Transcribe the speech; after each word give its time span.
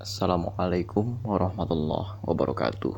Assalamualaikum 0.00 1.20
warahmatullahi 1.28 2.24
wabarakatuh. 2.24 2.96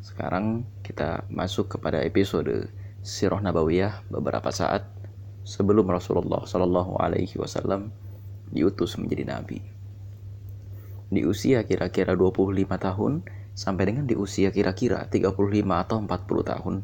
Sekarang 0.00 0.64
kita 0.80 1.28
masuk 1.28 1.68
kepada 1.76 2.00
episode 2.00 2.72
Sirah 3.04 3.44
Nabawiyah 3.44 4.08
beberapa 4.08 4.48
saat 4.48 4.88
sebelum 5.44 5.84
Rasulullah 5.92 6.48
Shallallahu 6.48 6.96
Alaihi 6.96 7.36
Wasallam 7.36 7.92
diutus 8.56 8.96
menjadi 8.96 9.36
nabi. 9.36 9.60
Di 11.12 11.28
usia 11.28 11.60
kira-kira 11.68 12.16
25 12.16 12.64
tahun 12.80 13.28
sampai 13.52 13.84
dengan 13.84 14.08
di 14.08 14.16
usia 14.16 14.48
kira-kira 14.48 15.04
35 15.12 15.28
atau 15.60 16.00
40 16.00 16.52
tahun, 16.56 16.74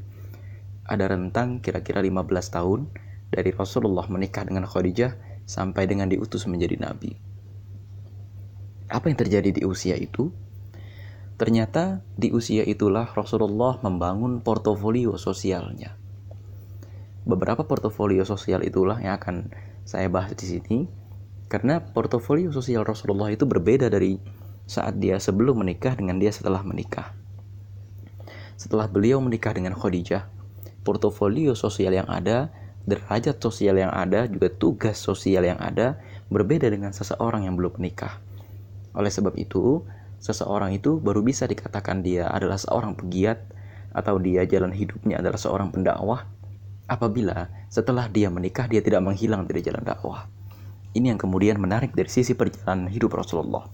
ada 0.84 1.08
rentang 1.08 1.64
kira-kira 1.64 2.04
15 2.04 2.28
tahun 2.52 2.92
dari 3.32 3.56
Rasulullah 3.56 4.04
menikah 4.12 4.44
dengan 4.44 4.68
Khadijah 4.68 5.16
sampai 5.48 5.88
dengan 5.88 6.12
diutus 6.12 6.44
menjadi 6.44 6.76
nabi 6.76 7.29
apa 8.90 9.06
yang 9.08 9.18
terjadi 9.18 9.54
di 9.54 9.62
usia 9.62 9.94
itu? 9.94 10.34
Ternyata 11.40 12.04
di 12.18 12.34
usia 12.34 12.66
itulah 12.66 13.08
Rasulullah 13.16 13.80
membangun 13.80 14.44
portofolio 14.44 15.16
sosialnya. 15.16 15.96
Beberapa 17.24 17.64
portofolio 17.64 18.26
sosial 18.28 18.60
itulah 18.66 19.00
yang 19.00 19.16
akan 19.16 19.48
saya 19.88 20.12
bahas 20.12 20.36
di 20.36 20.58
sini 20.58 20.78
karena 21.48 21.80
portofolio 21.80 22.52
sosial 22.52 22.84
Rasulullah 22.84 23.32
itu 23.32 23.48
berbeda 23.48 23.88
dari 23.88 24.20
saat 24.68 25.00
dia 25.00 25.16
sebelum 25.16 25.64
menikah 25.64 25.96
dengan 25.96 26.20
dia 26.20 26.30
setelah 26.30 26.60
menikah. 26.60 27.16
Setelah 28.60 28.86
beliau 28.86 29.18
menikah 29.24 29.56
dengan 29.56 29.72
Khadijah, 29.72 30.28
portofolio 30.84 31.56
sosial 31.56 31.96
yang 31.96 32.06
ada, 32.06 32.52
derajat 32.84 33.40
sosial 33.40 33.80
yang 33.80 33.90
ada, 33.90 34.28
juga 34.28 34.52
tugas 34.52 35.00
sosial 35.00 35.48
yang 35.48 35.56
ada 35.56 35.96
berbeda 36.28 36.68
dengan 36.68 36.92
seseorang 36.92 37.48
yang 37.48 37.56
belum 37.56 37.80
menikah. 37.80 38.20
Oleh 38.94 39.12
sebab 39.12 39.38
itu, 39.38 39.86
seseorang 40.18 40.74
itu 40.74 40.98
baru 40.98 41.22
bisa 41.22 41.46
dikatakan 41.46 42.02
dia 42.02 42.28
adalah 42.28 42.58
seorang 42.58 42.98
pegiat 42.98 43.40
atau 43.90 44.18
dia 44.18 44.46
jalan 44.46 44.70
hidupnya 44.70 45.18
adalah 45.18 45.38
seorang 45.38 45.74
pendakwah 45.74 46.26
apabila 46.90 47.50
setelah 47.70 48.06
dia 48.10 48.30
menikah 48.30 48.66
dia 48.66 48.82
tidak 48.82 49.02
menghilang 49.02 49.46
dari 49.46 49.62
jalan 49.62 49.82
dakwah. 49.82 50.26
Ini 50.90 51.14
yang 51.14 51.20
kemudian 51.22 51.62
menarik 51.62 51.94
dari 51.94 52.10
sisi 52.10 52.34
perjalanan 52.34 52.90
hidup 52.90 53.14
Rasulullah. 53.14 53.70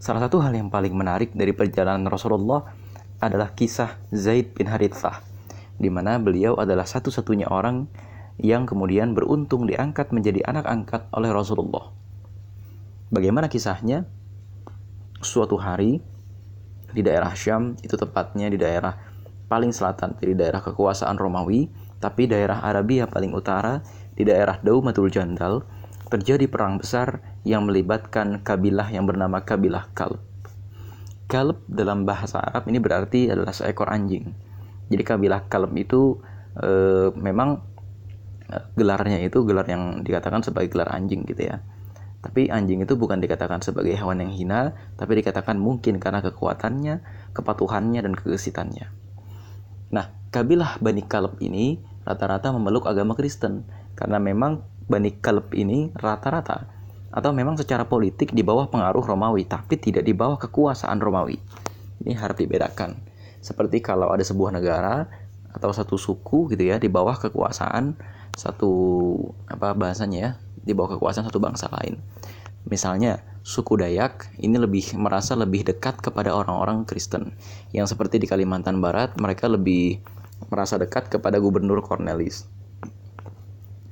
Salah 0.00 0.24
satu 0.24 0.40
hal 0.40 0.56
yang 0.56 0.72
paling 0.72 0.92
menarik 0.96 1.36
dari 1.36 1.52
perjalanan 1.52 2.08
Rasulullah 2.08 2.64
adalah 3.20 3.52
kisah 3.52 4.00
Zaid 4.12 4.56
bin 4.56 4.68
Harithah, 4.68 5.20
di 5.76 5.88
mana 5.92 6.16
beliau 6.16 6.56
adalah 6.56 6.88
satu-satunya 6.88 7.48
orang 7.48 7.88
yang 8.40 8.64
kemudian 8.64 9.12
beruntung 9.12 9.68
diangkat 9.68 10.12
menjadi 10.16 10.44
anak 10.48 10.64
angkat 10.64 11.02
oleh 11.12 11.28
Rasulullah 11.28 12.03
Bagaimana 13.14 13.46
kisahnya? 13.46 14.10
Suatu 15.22 15.54
hari 15.54 16.02
di 16.90 16.98
daerah 17.06 17.30
Syam, 17.38 17.78
itu 17.78 17.94
tepatnya 17.94 18.50
di 18.50 18.58
daerah 18.58 18.98
paling 19.46 19.70
selatan 19.70 20.18
dari 20.18 20.34
daerah 20.34 20.58
kekuasaan 20.58 21.14
Romawi, 21.14 21.70
tapi 22.02 22.26
daerah 22.26 22.66
Arabia 22.66 23.06
paling 23.06 23.30
utara, 23.30 23.86
di 24.18 24.26
daerah 24.26 24.58
Daumatul 24.58 25.14
Jandal, 25.14 25.62
terjadi 26.10 26.50
perang 26.50 26.82
besar 26.82 27.22
yang 27.46 27.70
melibatkan 27.70 28.42
kabilah 28.42 28.90
yang 28.90 29.06
bernama 29.06 29.46
kabilah 29.46 29.94
Kalb. 29.94 30.18
Kalb 31.30 31.62
dalam 31.70 32.02
bahasa 32.02 32.42
Arab 32.42 32.66
ini 32.66 32.82
berarti 32.82 33.30
adalah 33.30 33.54
seekor 33.54 33.94
anjing. 33.94 34.34
Jadi 34.90 35.02
kabilah 35.06 35.46
Kalb 35.46 35.70
itu 35.78 36.18
e, 36.58 36.70
memang 37.14 37.62
e, 38.50 38.58
gelarnya 38.74 39.22
itu 39.22 39.46
gelar 39.46 39.70
yang 39.70 40.02
dikatakan 40.02 40.42
sebagai 40.42 40.74
gelar 40.74 40.90
anjing 40.90 41.22
gitu 41.30 41.46
ya. 41.46 41.62
Tapi 42.24 42.48
anjing 42.48 42.80
itu 42.80 42.96
bukan 42.96 43.20
dikatakan 43.20 43.60
sebagai 43.60 43.92
hewan 43.92 44.24
yang 44.24 44.32
hina, 44.32 44.72
tapi 44.96 45.20
dikatakan 45.20 45.60
mungkin 45.60 46.00
karena 46.00 46.24
kekuatannya, 46.24 47.04
kepatuhannya, 47.36 48.00
dan 48.00 48.16
kegesitannya. 48.16 48.88
Nah, 49.92 50.08
kabilah 50.32 50.80
Bani 50.80 51.04
Kalb 51.04 51.36
ini 51.44 51.84
rata-rata 52.08 52.48
memeluk 52.48 52.88
agama 52.88 53.12
Kristen, 53.12 53.68
karena 53.92 54.16
memang 54.16 54.64
Bani 54.88 55.20
Kalb 55.20 55.52
ini 55.52 55.92
rata-rata 55.92 56.72
atau 57.12 57.30
memang 57.36 57.60
secara 57.60 57.84
politik 57.84 58.32
di 58.32 58.40
bawah 58.40 58.72
pengaruh 58.72 59.04
Romawi, 59.04 59.44
tapi 59.44 59.76
tidak 59.76 60.08
di 60.08 60.16
bawah 60.16 60.40
kekuasaan 60.40 61.04
Romawi. 61.04 61.36
Ini 62.00 62.16
harus 62.16 62.40
dibedakan. 62.40 63.04
Seperti 63.44 63.84
kalau 63.84 64.08
ada 64.08 64.24
sebuah 64.24 64.48
negara 64.48 65.04
atau 65.52 65.70
satu 65.70 66.00
suku 66.00 66.56
gitu 66.56 66.64
ya 66.66 66.80
di 66.80 66.88
bawah 66.88 67.14
kekuasaan 67.14 67.94
satu 68.34 68.72
apa 69.46 69.70
bahasanya 69.78 70.18
ya 70.18 70.30
di 70.64 70.72
bawah 70.72 70.96
kekuasaan 70.96 71.28
satu 71.28 71.38
bangsa 71.38 71.68
lain. 71.68 72.00
Misalnya, 72.64 73.20
suku 73.44 73.76
Dayak 73.76 74.32
ini 74.40 74.56
lebih 74.56 74.96
merasa 74.96 75.36
lebih 75.36 75.68
dekat 75.68 76.00
kepada 76.00 76.32
orang-orang 76.32 76.88
Kristen. 76.88 77.36
Yang 77.76 77.92
seperti 77.92 78.16
di 78.16 78.24
Kalimantan 78.24 78.80
Barat, 78.80 79.12
mereka 79.20 79.52
lebih 79.52 80.00
merasa 80.48 80.80
dekat 80.80 81.12
kepada 81.12 81.36
Gubernur 81.36 81.84
Cornelis. 81.84 82.48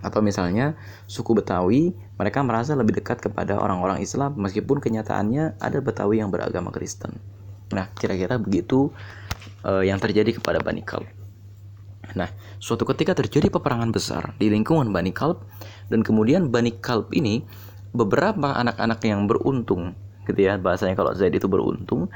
Atau 0.03 0.25
misalnya, 0.25 0.75
suku 1.05 1.37
Betawi, 1.37 1.95
mereka 2.19 2.43
merasa 2.43 2.75
lebih 2.75 2.99
dekat 2.99 3.23
kepada 3.23 3.61
orang-orang 3.61 4.03
Islam 4.03 4.35
meskipun 4.41 4.83
kenyataannya 4.83 5.63
ada 5.63 5.79
Betawi 5.79 6.19
yang 6.25 6.33
beragama 6.33 6.75
Kristen. 6.75 7.21
Nah, 7.71 7.93
kira-kira 7.95 8.41
begitu 8.41 8.91
uh, 9.63 9.85
yang 9.85 10.03
terjadi 10.03 10.41
kepada 10.41 10.59
Bani 10.59 10.83
Kalb. 10.83 11.22
Nah, 12.13 12.29
suatu 12.61 12.85
ketika 12.85 13.17
terjadi 13.17 13.49
peperangan 13.49 13.91
besar 13.93 14.37
di 14.37 14.53
lingkungan 14.53 14.93
Bani 14.93 15.13
Kalb 15.13 15.45
dan 15.89 16.05
kemudian 16.05 16.53
Bani 16.53 16.73
Kalb 16.77 17.13
ini 17.17 17.45
beberapa 17.93 18.57
anak-anak 18.57 19.01
yang 19.05 19.29
beruntung 19.29 19.97
gitu 20.23 20.39
ya 20.39 20.55
bahasanya 20.55 20.95
kalau 20.95 21.13
Zaid 21.19 21.35
itu 21.35 21.51
beruntung 21.51 22.07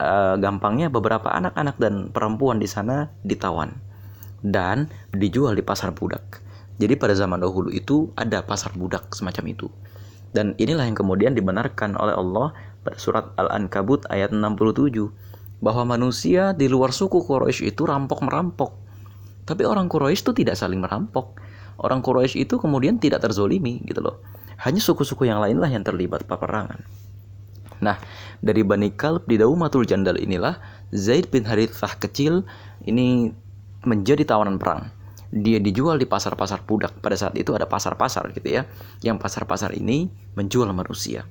uh, 0.00 0.34
gampangnya 0.40 0.88
beberapa 0.88 1.28
anak-anak 1.28 1.76
dan 1.76 2.08
perempuan 2.08 2.56
di 2.56 2.64
sana 2.64 3.12
ditawan 3.20 3.76
dan 4.40 4.88
dijual 5.12 5.56
di 5.56 5.64
pasar 5.64 5.92
budak. 5.92 6.44
Jadi 6.76 6.98
pada 6.98 7.14
zaman 7.14 7.40
dahulu 7.40 7.70
itu 7.70 8.10
ada 8.18 8.42
pasar 8.42 8.74
budak 8.74 9.12
semacam 9.14 9.44
itu. 9.52 9.68
Dan 10.34 10.58
inilah 10.58 10.84
yang 10.90 10.98
kemudian 10.98 11.32
dibenarkan 11.38 11.94
oleh 11.94 12.18
Allah 12.18 12.50
pada 12.82 12.98
surat 12.98 13.30
Al-Ankabut 13.38 14.04
ayat 14.10 14.34
67 14.34 15.62
bahwa 15.62 15.96
manusia 15.96 16.50
di 16.52 16.66
luar 16.66 16.90
suku 16.90 17.22
Quraisy 17.22 17.70
itu 17.70 17.86
rampok 17.86 18.26
merampok 18.26 18.74
tapi 19.44 19.68
orang 19.68 19.92
Quraisy 19.92 20.24
itu 20.24 20.32
tidak 20.32 20.56
saling 20.56 20.80
merampok. 20.80 21.36
Orang 21.76 22.00
Quraisy 22.00 22.48
itu 22.48 22.56
kemudian 22.56 22.96
tidak 22.96 23.20
terzolimi 23.20 23.84
gitu 23.84 24.00
loh. 24.00 24.24
Hanya 24.64 24.80
suku-suku 24.80 25.28
yang 25.28 25.40
lainlah 25.44 25.68
yang 25.68 25.84
terlibat 25.84 26.24
peperangan. 26.24 26.80
Nah, 27.84 28.00
dari 28.40 28.64
Bani 28.64 28.94
Kalb 28.96 29.28
di 29.28 29.36
Daumatul 29.36 29.84
Jandal 29.84 30.16
inilah 30.16 30.56
Zaid 30.94 31.28
bin 31.28 31.44
Harithah 31.44 32.00
kecil 32.00 32.46
ini 32.88 33.34
menjadi 33.84 34.24
tawanan 34.24 34.56
perang. 34.56 34.88
Dia 35.34 35.58
dijual 35.58 35.98
di 35.98 36.06
pasar-pasar 36.06 36.62
budak. 36.64 36.94
Pada 37.02 37.18
saat 37.18 37.34
itu 37.34 37.52
ada 37.52 37.66
pasar-pasar 37.66 38.30
gitu 38.32 38.48
ya. 38.48 38.62
Yang 39.02 39.18
pasar-pasar 39.20 39.74
ini 39.74 40.08
menjual 40.38 40.70
manusia. 40.70 41.26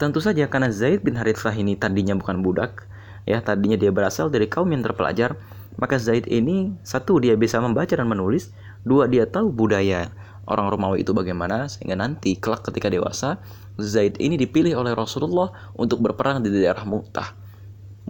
Tentu 0.00 0.22
saja 0.24 0.48
karena 0.48 0.72
Zaid 0.72 1.04
bin 1.04 1.18
Harithah 1.18 1.52
ini 1.52 1.76
tadinya 1.76 2.16
bukan 2.16 2.40
budak, 2.40 2.88
ya 3.28 3.44
tadinya 3.44 3.76
dia 3.76 3.92
berasal 3.92 4.32
dari 4.32 4.48
kaum 4.48 4.72
yang 4.72 4.80
terpelajar, 4.80 5.36
maka 5.80 5.96
Zaid 5.96 6.28
ini 6.28 6.76
satu 6.84 7.16
dia 7.18 7.34
bisa 7.40 7.56
membaca 7.58 7.96
dan 7.96 8.04
menulis, 8.04 8.52
dua 8.84 9.08
dia 9.08 9.24
tahu 9.24 9.48
budaya 9.48 10.12
orang 10.50 10.66
Romawi 10.68 11.06
itu 11.06 11.16
bagaimana 11.16 11.70
sehingga 11.70 11.96
nanti 11.96 12.36
kelak 12.36 12.66
ketika 12.66 12.90
dewasa 12.90 13.38
Zaid 13.80 14.18
ini 14.20 14.36
dipilih 14.36 14.76
oleh 14.76 14.92
Rasulullah 14.92 15.48
untuk 15.78 16.04
berperang 16.04 16.44
di 16.44 16.52
daerah 16.52 16.84
Mu'tah. 16.84 17.32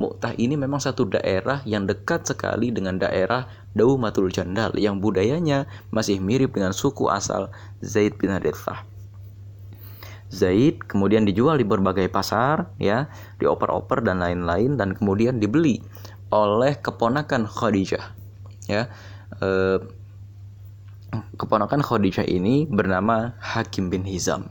Mu'tah 0.01 0.33
ini 0.41 0.57
memang 0.57 0.81
satu 0.81 1.05
daerah 1.07 1.61
yang 1.69 1.85
dekat 1.85 2.25
sekali 2.25 2.73
dengan 2.73 2.97
daerah 2.97 3.47
Daumatul 3.77 4.33
Jandal 4.33 4.75
yang 4.81 4.99
budayanya 4.99 5.69
masih 5.95 6.19
mirip 6.19 6.57
dengan 6.57 6.73
suku 6.73 7.07
asal 7.07 7.53
Zaid 7.85 8.17
bin 8.17 8.33
Harithah. 8.33 8.89
Zaid 10.31 10.87
kemudian 10.87 11.27
dijual 11.27 11.59
di 11.59 11.67
berbagai 11.67 12.07
pasar 12.07 12.71
ya, 12.79 13.11
dioper-oper 13.43 14.01
dan 14.07 14.23
lain-lain 14.23 14.79
dan 14.79 14.95
kemudian 14.95 15.43
dibeli 15.43 15.83
oleh 16.31 16.79
keponakan 16.79 17.47
Khadijah 17.47 18.15
ya. 18.71 18.87
Eh, 19.43 19.79
keponakan 21.35 21.83
Khadijah 21.83 22.27
ini 22.27 22.71
bernama 22.71 23.35
Hakim 23.43 23.91
bin 23.91 24.07
Hizam 24.07 24.47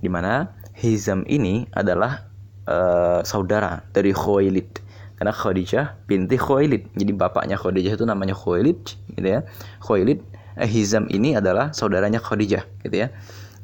di 0.00 0.08
mana 0.12 0.52
Hizam 0.76 1.24
ini 1.28 1.68
adalah 1.72 2.28
eh, 2.68 3.20
saudara 3.24 3.84
dari 3.92 4.12
Khuwailid. 4.12 4.92
Karena 5.20 5.36
Khadijah 5.36 6.00
binti 6.08 6.40
Khuwailid. 6.40 6.96
Jadi 6.96 7.12
bapaknya 7.12 7.60
Khadijah 7.60 7.92
itu 7.92 8.08
namanya 8.08 8.32
Khuwailid 8.32 8.80
gitu 9.16 9.28
ya. 9.28 9.44
Khuwailid 9.84 10.24
eh, 10.56 10.68
Hizam 10.68 11.08
ini 11.12 11.36
adalah 11.36 11.76
saudaranya 11.76 12.20
Khadijah 12.20 12.64
gitu 12.84 12.96
ya. 12.96 13.12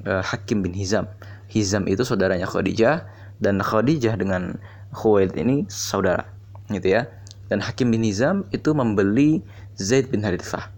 Eh, 0.04 0.22
Hakim 0.24 0.60
bin 0.60 0.76
Hizam. 0.76 1.08
Hizam 1.48 1.88
itu 1.88 2.04
saudaranya 2.04 2.44
Khadijah 2.44 3.08
dan 3.40 3.60
Khadijah 3.64 4.20
dengan 4.20 4.60
Khuwailid 4.92 5.36
ini 5.36 5.64
saudara 5.68 6.36
gitu 6.72 6.98
ya 6.98 7.06
dan 7.46 7.62
Hakim 7.62 7.94
bin 7.94 8.02
Nizam 8.02 8.46
itu 8.50 8.70
membeli 8.74 9.42
Zaid 9.78 10.10
bin 10.10 10.22
Harithah. 10.26 10.70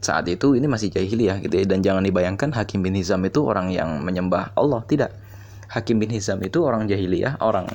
Saat 0.00 0.28
itu 0.28 0.54
ini 0.54 0.68
masih 0.68 0.92
jahiliyah 0.92 1.40
gitu 1.42 1.56
ya 1.56 1.64
dan 1.66 1.80
jangan 1.80 2.04
dibayangkan 2.04 2.52
Hakim 2.52 2.84
bin 2.84 2.94
Nizam 2.94 3.24
itu 3.24 3.42
orang 3.44 3.72
yang 3.72 4.04
menyembah 4.04 4.52
Allah, 4.54 4.84
tidak. 4.86 5.12
Hakim 5.66 5.98
bin 5.98 6.14
Hizam 6.14 6.38
itu 6.46 6.62
orang 6.62 6.86
jahiliyah, 6.86 7.42
orang 7.42 7.66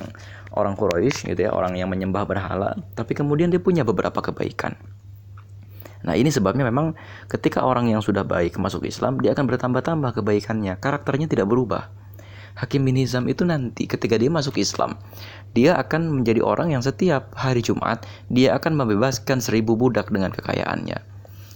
orang 0.56 0.74
Quraisy 0.76 1.32
gitu 1.36 1.48
ya, 1.48 1.50
orang 1.52 1.76
yang 1.76 1.92
menyembah 1.92 2.24
berhala, 2.24 2.72
tapi 2.96 3.12
kemudian 3.12 3.52
dia 3.52 3.60
punya 3.60 3.84
beberapa 3.84 4.20
kebaikan. 4.24 4.76
Nah, 6.02 6.18
ini 6.18 6.34
sebabnya 6.34 6.66
memang 6.66 6.98
ketika 7.30 7.62
orang 7.62 7.86
yang 7.86 8.02
sudah 8.02 8.26
baik 8.26 8.58
masuk 8.58 8.88
Islam, 8.88 9.22
dia 9.22 9.38
akan 9.38 9.46
bertambah-tambah 9.46 10.18
kebaikannya, 10.18 10.74
karakternya 10.82 11.30
tidak 11.30 11.46
berubah. 11.46 12.01
Hakim 12.52 12.84
bin 12.84 13.00
Hizam 13.00 13.28
itu 13.28 13.48
nanti 13.48 13.88
ketika 13.88 14.20
dia 14.20 14.28
masuk 14.28 14.60
Islam, 14.60 15.00
dia 15.56 15.76
akan 15.80 16.20
menjadi 16.20 16.44
orang 16.44 16.72
yang 16.72 16.84
setiap 16.84 17.32
hari 17.32 17.64
Jumat 17.64 18.04
dia 18.28 18.52
akan 18.56 18.76
membebaskan 18.76 19.40
seribu 19.40 19.76
budak 19.76 20.12
dengan 20.12 20.32
kekayaannya. 20.32 21.00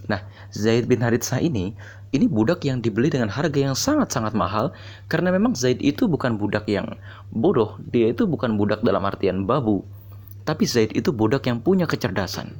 Nah, 0.07 0.21
Zaid 0.55 0.87
bin 0.87 1.03
Haritsah 1.03 1.43
ini, 1.43 1.75
ini 2.15 2.27
budak 2.31 2.63
yang 2.63 2.81
dibeli 2.81 3.11
dengan 3.11 3.29
harga 3.29 3.59
yang 3.59 3.77
sangat-sangat 3.77 4.33
mahal 4.33 4.71
karena 5.11 5.35
memang 5.35 5.59
Zaid 5.59 5.83
itu 5.83 6.07
bukan 6.07 6.39
budak 6.39 6.65
yang 6.71 6.97
bodoh, 7.35 7.77
dia 7.91 8.15
itu 8.15 8.25
bukan 8.25 8.55
budak 8.57 8.81
dalam 8.87 9.03
artian 9.05 9.45
babu, 9.45 9.83
tapi 10.47 10.65
Zaid 10.65 10.95
itu 10.95 11.11
budak 11.11 11.51
yang 11.51 11.59
punya 11.61 11.85
kecerdasan. 11.85 12.57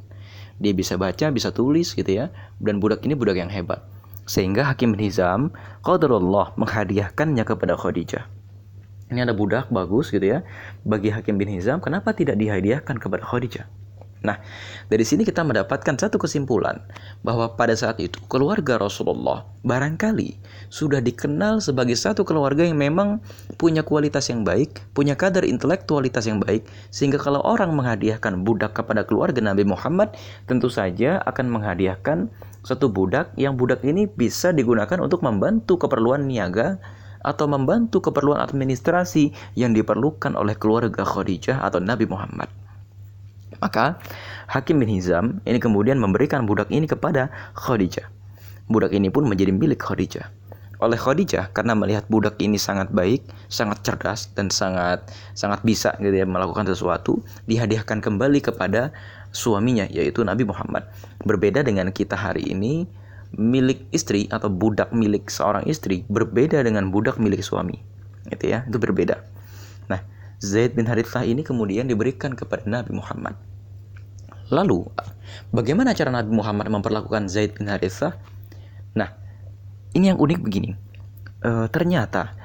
Dia 0.59 0.73
bisa 0.75 0.99
baca, 0.99 1.31
bisa 1.31 1.49
tulis 1.55 1.95
gitu 1.95 2.09
ya, 2.09 2.33
dan 2.59 2.83
budak 2.83 3.05
ini 3.07 3.15
budak 3.15 3.39
yang 3.39 3.49
hebat. 3.49 3.81
Sehingga 4.27 4.67
Hakim 4.67 4.93
bin 4.93 5.07
Hizam, 5.07 5.55
qadarullah 5.87 6.51
menghadiahkannya 6.59 7.47
kepada 7.47 7.79
Khadijah. 7.79 8.27
Ini 9.07 9.23
ada 9.23 9.31
budak 9.31 9.71
bagus 9.71 10.11
gitu 10.11 10.27
ya. 10.27 10.43
Bagi 10.83 11.15
Hakim 11.15 11.39
bin 11.39 11.47
Hizam, 11.47 11.79
kenapa 11.79 12.11
tidak 12.11 12.35
dihadiahkan 12.35 12.99
kepada 12.99 13.23
Khadijah? 13.23 13.86
Nah, 14.25 14.41
dari 14.89 15.05
sini 15.05 15.21
kita 15.21 15.45
mendapatkan 15.45 15.93
satu 15.93 16.17
kesimpulan 16.17 16.81
bahwa 17.21 17.53
pada 17.53 17.77
saat 17.77 18.01
itu 18.01 18.17
keluarga 18.25 18.81
Rasulullah 18.81 19.45
barangkali 19.61 20.41
sudah 20.73 20.97
dikenal 21.03 21.61
sebagai 21.61 21.93
satu 21.93 22.25
keluarga 22.25 22.65
yang 22.65 22.81
memang 22.81 23.21
punya 23.61 23.85
kualitas 23.85 24.33
yang 24.33 24.41
baik, 24.41 24.81
punya 24.97 25.13
kadar 25.13 25.45
intelektualitas 25.45 26.25
yang 26.25 26.41
baik, 26.41 26.65
sehingga 26.89 27.21
kalau 27.21 27.45
orang 27.45 27.77
menghadiahkan 27.77 28.41
budak 28.41 28.73
kepada 28.73 29.05
keluarga 29.05 29.37
Nabi 29.37 29.69
Muhammad, 29.69 30.17
tentu 30.49 30.71
saja 30.71 31.21
akan 31.29 31.53
menghadiahkan 31.53 32.33
satu 32.65 32.89
budak 32.89 33.31
yang 33.37 33.53
budak 33.55 33.85
ini 33.85 34.09
bisa 34.09 34.49
digunakan 34.49 34.97
untuk 34.99 35.21
membantu 35.21 35.77
keperluan 35.77 36.25
niaga 36.25 36.81
atau 37.21 37.45
membantu 37.45 37.99
keperluan 37.99 38.39
administrasi 38.39 39.31
yang 39.53 39.75
diperlukan 39.75 40.33
oleh 40.33 40.55
keluarga 40.55 41.03
Khadijah 41.03 41.63
atau 41.63 41.83
Nabi 41.83 42.07
Muhammad. 42.07 42.66
Maka 43.59 43.97
Hakim 44.47 44.79
bin 44.79 44.89
Hizam 44.91 45.41
ini 45.43 45.57
kemudian 45.57 45.97
memberikan 45.97 46.45
budak 46.45 46.69
ini 46.69 46.85
kepada 46.85 47.29
Khadijah. 47.57 48.05
Budak 48.67 48.91
ini 48.91 49.07
pun 49.07 49.25
menjadi 49.25 49.55
milik 49.55 49.79
Khadijah. 49.81 50.27
Oleh 50.77 50.99
Khadijah 50.99 51.49
karena 51.57 51.73
melihat 51.73 52.05
budak 52.05 52.37
ini 52.37 52.61
sangat 52.61 52.93
baik, 52.93 53.25
sangat 53.49 53.81
cerdas 53.81 54.29
dan 54.37 54.53
sangat 54.53 55.09
sangat 55.33 55.65
bisa 55.65 55.97
gitu 55.97 56.13
ya 56.13 56.27
melakukan 56.29 56.69
sesuatu, 56.69 57.17
dihadiahkan 57.49 57.97
kembali 57.97 58.45
kepada 58.45 58.93
suaminya 59.33 59.89
yaitu 59.89 60.21
Nabi 60.21 60.45
Muhammad. 60.45 60.85
Berbeda 61.25 61.65
dengan 61.65 61.89
kita 61.89 62.13
hari 62.13 62.45
ini, 62.53 62.85
milik 63.33 63.89
istri 63.89 64.29
atau 64.29 64.53
budak 64.53 64.93
milik 64.93 65.27
seorang 65.33 65.65
istri 65.65 66.05
berbeda 66.07 66.61
dengan 66.61 66.93
budak 66.93 67.17
milik 67.17 67.41
suami. 67.41 67.81
Gitu 68.29 68.53
ya, 68.53 68.61
itu 68.69 68.77
berbeda. 68.77 69.17
Nah, 69.89 70.03
Zaid 70.37 70.77
bin 70.77 70.85
Harithah 70.85 71.25
ini 71.25 71.41
kemudian 71.41 71.89
diberikan 71.89 72.37
kepada 72.37 72.61
Nabi 72.69 72.93
Muhammad. 72.93 73.33
Lalu, 74.53 74.85
bagaimana 75.49 75.91
cara 75.97 76.13
Nabi 76.13 76.31
Muhammad 76.31 76.69
memperlakukan 76.71 77.27
Zaid 77.27 77.57
bin 77.57 77.67
Harithah? 77.67 78.15
Nah, 78.93 79.11
ini 79.97 80.13
yang 80.13 80.21
unik 80.21 80.39
begini. 80.39 80.77
E, 81.41 81.51
ternyata 81.73 82.37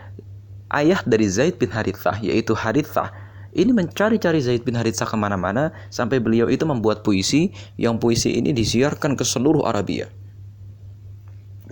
ayah 0.72 1.04
dari 1.04 1.28
Zaid 1.28 1.60
bin 1.60 1.68
Harithah 1.68 2.16
yaitu 2.24 2.56
Harithah 2.56 3.12
ini 3.52 3.70
mencari-cari 3.76 4.40
Zaid 4.40 4.64
bin 4.64 4.72
Harithah 4.72 5.04
ke 5.04 5.16
mana-mana 5.16 5.76
sampai 5.92 6.16
beliau 6.16 6.48
itu 6.48 6.64
membuat 6.64 7.04
puisi 7.04 7.52
yang 7.76 8.00
puisi 8.00 8.40
ini 8.40 8.56
disiarkan 8.56 9.12
ke 9.12 9.24
seluruh 9.28 9.68
Arabia. 9.68 10.08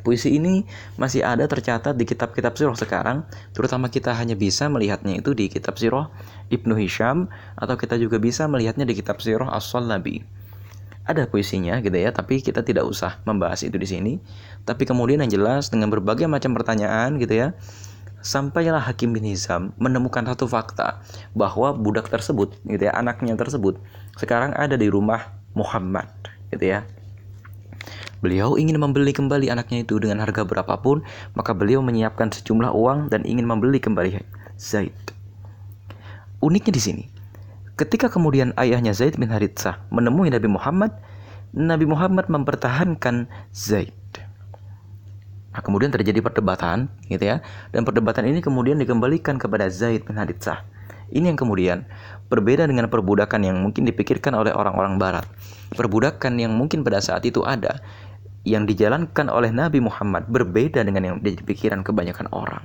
Puisi 0.01 0.37
ini 0.37 0.65
masih 0.97 1.21
ada 1.25 1.45
tercatat 1.45 1.95
di 1.95 2.09
kitab-kitab 2.09 2.57
sirah 2.57 2.77
sekarang, 2.77 3.29
terutama 3.53 3.93
kita 3.93 4.17
hanya 4.17 4.35
bisa 4.35 4.67
melihatnya 4.73 5.21
itu 5.21 5.37
di 5.37 5.53
kitab 5.53 5.77
sirah 5.77 6.09
Ibnu 6.49 6.77
Hisham 6.81 7.29
atau 7.57 7.77
kita 7.77 8.01
juga 8.01 8.17
bisa 8.17 8.49
melihatnya 8.49 8.89
di 8.89 8.97
kitab 8.97 9.21
sirah 9.21 9.53
As-Salabi. 9.53 10.25
Ada 11.05 11.27
puisinya 11.27 11.81
gitu 11.83 11.97
ya, 11.97 12.13
tapi 12.15 12.41
kita 12.41 12.63
tidak 12.63 12.87
usah 12.87 13.19
membahas 13.27 13.67
itu 13.67 13.75
di 13.77 13.89
sini. 13.89 14.13
Tapi 14.63 14.87
kemudian 14.87 15.25
yang 15.25 15.33
jelas 15.33 15.73
dengan 15.73 15.91
berbagai 15.91 16.31
macam 16.31 16.55
pertanyaan 16.55 17.19
gitu 17.19 17.35
ya, 17.35 17.49
sampailah 18.21 18.85
Hakim 18.85 19.17
bin 19.17 19.25
Hizam 19.25 19.73
menemukan 19.81 20.23
satu 20.29 20.45
fakta 20.45 21.01
bahwa 21.33 21.73
budak 21.73 22.13
tersebut 22.13 22.53
gitu 22.69 22.85
ya, 22.85 22.93
anaknya 22.93 23.33
tersebut 23.35 23.81
sekarang 24.21 24.53
ada 24.53 24.77
di 24.77 24.93
rumah 24.93 25.33
Muhammad 25.57 26.07
gitu 26.53 26.69
ya 26.69 26.85
Beliau 28.21 28.61
ingin 28.61 28.77
membeli 28.77 29.17
kembali 29.17 29.49
anaknya 29.49 29.81
itu 29.85 29.97
dengan 29.97 30.21
harga 30.21 30.45
berapapun, 30.45 31.01
maka 31.33 31.57
beliau 31.57 31.81
menyiapkan 31.81 32.29
sejumlah 32.29 32.73
uang 32.77 33.09
dan 33.09 33.25
ingin 33.25 33.49
membeli 33.49 33.81
kembali 33.81 34.21
Zaid. 34.61 34.93
Uniknya 36.45 36.73
di 36.73 36.83
sini, 36.85 37.05
ketika 37.81 38.13
kemudian 38.13 38.53
ayahnya 38.61 38.93
Zaid 38.93 39.17
bin 39.17 39.33
Haritsah 39.33 39.81
menemui 39.89 40.29
Nabi 40.29 40.49
Muhammad, 40.53 40.93
Nabi 41.57 41.89
Muhammad 41.89 42.29
mempertahankan 42.29 43.25
Zaid. 43.57 43.97
Nah, 45.51 45.61
kemudian 45.65 45.91
terjadi 45.91 46.23
perdebatan, 46.23 46.93
gitu 47.11 47.25
ya, 47.25 47.43
dan 47.75 47.83
perdebatan 47.83 48.29
ini 48.29 48.39
kemudian 48.39 48.79
dikembalikan 48.79 49.41
kepada 49.41 49.67
Zaid 49.73 50.05
bin 50.07 50.21
Haritsah. 50.21 50.63
Ini 51.11 51.35
yang 51.35 51.39
kemudian 51.41 51.91
berbeda 52.31 52.71
dengan 52.71 52.87
perbudakan 52.87 53.43
yang 53.43 53.59
mungkin 53.59 53.83
dipikirkan 53.83 54.31
oleh 54.31 54.55
orang-orang 54.55 54.95
Barat. 54.95 55.27
Perbudakan 55.75 56.39
yang 56.39 56.55
mungkin 56.55 56.87
pada 56.87 57.03
saat 57.03 57.27
itu 57.27 57.43
ada, 57.43 57.83
yang 58.45 58.65
dijalankan 58.65 59.29
oleh 59.29 59.53
Nabi 59.53 59.85
Muhammad 59.85 60.29
berbeda 60.33 60.81
dengan 60.81 61.03
yang 61.05 61.17
dipikiran 61.21 61.85
kebanyakan 61.85 62.29
orang. 62.33 62.65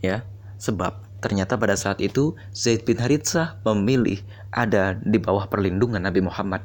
Ya, 0.00 0.24
sebab 0.56 1.04
ternyata 1.20 1.60
pada 1.60 1.76
saat 1.76 2.00
itu 2.00 2.32
Zaid 2.56 2.88
bin 2.88 2.96
Haritsah 2.96 3.60
memilih 3.68 4.24
ada 4.48 4.96
di 4.96 5.20
bawah 5.20 5.44
perlindungan 5.52 6.00
Nabi 6.00 6.24
Muhammad. 6.24 6.64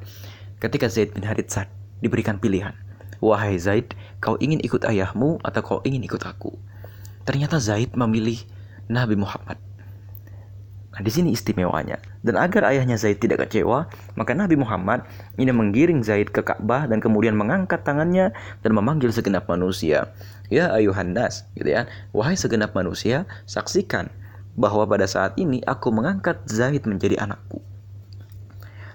Ketika 0.64 0.88
Zaid 0.88 1.12
bin 1.12 1.28
Haritsah 1.28 1.68
diberikan 2.00 2.40
pilihan, 2.40 2.72
"Wahai 3.20 3.60
Zaid, 3.60 3.92
kau 4.24 4.40
ingin 4.40 4.64
ikut 4.64 4.88
ayahmu 4.88 5.44
atau 5.44 5.62
kau 5.62 5.80
ingin 5.84 6.00
ikut 6.08 6.24
aku?" 6.24 6.56
Ternyata 7.28 7.60
Zaid 7.60 7.92
memilih 8.00 8.40
Nabi 8.88 9.20
Muhammad. 9.20 9.60
Nah, 10.96 11.04
di 11.04 11.12
sini 11.12 11.36
istimewanya. 11.36 12.00
Dan 12.24 12.40
agar 12.40 12.72
ayahnya 12.72 12.96
Zaid 12.96 13.20
tidak 13.20 13.44
kecewa, 13.44 13.92
maka 14.16 14.32
Nabi 14.32 14.56
Muhammad 14.56 15.04
ini 15.36 15.52
menggiring 15.52 16.00
Zaid 16.08 16.32
ke 16.32 16.40
Ka'bah 16.40 16.88
dan 16.88 17.04
kemudian 17.04 17.36
mengangkat 17.36 17.84
tangannya 17.84 18.32
dan 18.64 18.72
memanggil 18.72 19.12
segenap 19.12 19.44
manusia. 19.52 20.16
Ya 20.48 20.72
ayuhan 20.72 21.12
nas, 21.12 21.44
gitu 21.60 21.68
ya. 21.68 21.92
Wahai 22.16 22.40
segenap 22.40 22.72
manusia, 22.72 23.28
saksikan 23.44 24.08
bahwa 24.56 24.88
pada 24.88 25.04
saat 25.04 25.36
ini 25.36 25.60
aku 25.68 25.92
mengangkat 25.92 26.40
Zaid 26.48 26.88
menjadi 26.88 27.20
anakku. 27.20 27.60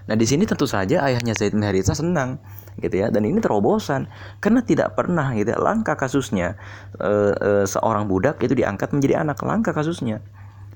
Nah, 0.09 0.17
di 0.17 0.25
sini 0.25 0.49
tentu 0.49 0.65
saja 0.65 1.05
ayahnya 1.05 1.37
Zaid 1.37 1.53
bin 1.53 1.63
Harithah 1.63 1.95
senang 1.95 2.41
gitu 2.81 2.97
ya 2.97 3.13
dan 3.13 3.29
ini 3.29 3.39
terobosan 3.43 4.09
karena 4.41 4.65
tidak 4.65 4.97
pernah 4.97 5.37
gitu 5.37 5.53
ya, 5.53 5.59
langkah 5.61 5.99
kasusnya 5.99 6.57
e, 6.97 7.13
e, 7.37 7.51
seorang 7.69 8.09
budak 8.09 8.41
itu 8.41 8.57
diangkat 8.57 8.95
menjadi 8.97 9.21
anak 9.21 9.43
langkah 9.45 9.77
kasusnya 9.77 10.25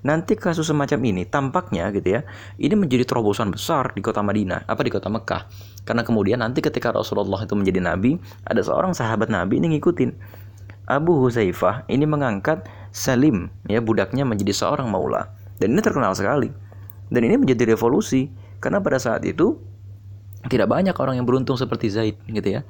Nanti 0.04 0.37
kasus 0.37 0.68
semacam 0.68 1.00
ini 1.08 1.25
tampaknya 1.25 1.88
gitu 1.88 2.20
ya, 2.20 2.28
ini 2.61 2.76
menjadi 2.76 3.08
terobosan 3.08 3.49
besar 3.49 3.96
di 3.96 4.04
kota 4.04 4.20
Madinah, 4.20 4.68
apa 4.68 4.84
di 4.84 4.92
kota 4.92 5.08
Mekah. 5.08 5.49
Karena 5.88 6.04
kemudian 6.04 6.44
nanti 6.44 6.61
ketika 6.61 6.92
Rasulullah 6.92 7.40
itu 7.40 7.56
menjadi 7.56 7.80
nabi, 7.80 8.20
ada 8.44 8.61
seorang 8.61 8.92
sahabat 8.92 9.32
nabi 9.32 9.64
ini 9.64 9.80
ngikutin. 9.80 10.12
Abu 10.84 11.16
Huzaifah 11.25 11.88
ini 11.88 12.04
mengangkat 12.04 12.68
Salim 12.92 13.49
ya 13.64 13.80
budaknya 13.80 14.28
menjadi 14.28 14.52
seorang 14.52 14.92
maula. 14.92 15.32
Dan 15.56 15.73
ini 15.73 15.80
terkenal 15.80 16.12
sekali. 16.12 16.52
Dan 17.08 17.25
ini 17.25 17.40
menjadi 17.40 17.73
revolusi 17.73 18.28
karena 18.61 18.84
pada 18.84 19.00
saat 19.00 19.25
itu 19.25 19.56
tidak 20.52 20.68
banyak 20.68 20.92
orang 20.92 21.16
yang 21.16 21.25
beruntung 21.25 21.56
seperti 21.56 21.88
Zaid 21.88 22.20
gitu 22.28 22.61
ya. 22.61 22.68